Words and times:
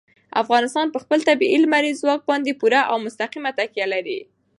افغانستان 0.41 0.87
په 0.91 0.97
خپل 1.03 1.19
طبیعي 1.29 1.57
لمریز 1.63 1.95
ځواک 2.03 2.21
باندې 2.29 2.57
پوره 2.59 2.81
او 2.89 2.95
مستقیمه 3.05 3.51
تکیه 3.59 3.87
لري. 3.93 4.19